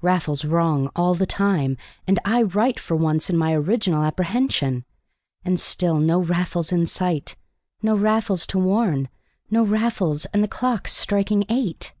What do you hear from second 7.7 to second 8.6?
no Raffles to